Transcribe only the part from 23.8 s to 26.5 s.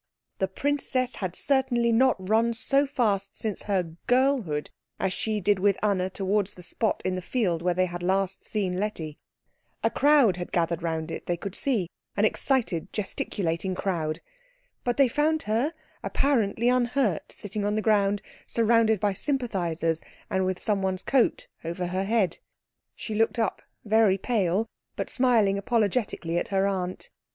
very pale, but smiling apologetically at